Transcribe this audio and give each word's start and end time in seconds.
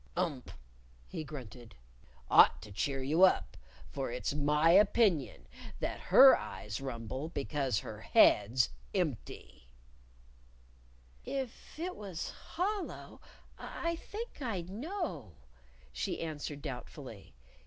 "Ump!" 0.17 0.49
he 1.05 1.23
grunted. 1.23 1.75
"Ought 2.27 2.59
to 2.63 2.71
cheer 2.71 3.03
you 3.03 3.21
up. 3.21 3.55
For 3.91 4.09
it's 4.11 4.33
my 4.33 4.71
opinion 4.71 5.45
that 5.79 5.99
her 6.09 6.35
eyes 6.35 6.81
rumble 6.81 7.29
because 7.29 7.77
her 7.81 8.01
head's 8.01 8.71
empty." 8.95 9.69
"If 11.23 11.77
it 11.77 11.95
was 11.95 12.31
hollow 12.31 13.21
I 13.59 13.95
think 13.95 14.41
I'd 14.41 14.71
know," 14.71 15.33
she 15.93 16.19
answered 16.19 16.63
doubtfully. 16.63 17.35